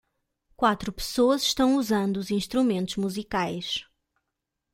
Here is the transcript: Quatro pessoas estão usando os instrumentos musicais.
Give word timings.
Quatro 0.55 0.91
pessoas 0.91 1.43
estão 1.43 1.75
usando 1.75 2.17
os 2.17 2.31
instrumentos 2.31 2.95
musicais. 2.95 3.85